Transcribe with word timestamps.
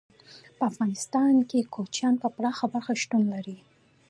په 0.57 0.63
افغانستان 0.71 1.33
کې 1.49 1.69
کوچیان 1.73 2.13
په 2.21 2.27
پراخه 2.35 2.65
کچه 2.73 2.93
شتون 3.01 3.23
لري. 3.33 3.57